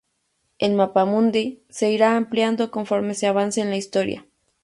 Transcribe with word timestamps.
El 0.57 0.73
mapamundi 0.73 1.61
se 1.69 1.91
irá 1.91 2.17
ampliando 2.17 2.71
conforme 2.71 3.13
se 3.13 3.27
avance 3.27 3.61
en 3.61 3.69
la 3.69 3.77
historia. 3.77 4.25